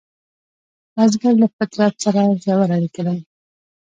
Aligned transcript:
بزګر 0.95 1.33
له 1.41 1.47
فطرت 1.57 1.93
سره 2.03 2.21
ژور 2.43 2.69
اړیکه 2.77 3.01
لري 3.07 3.23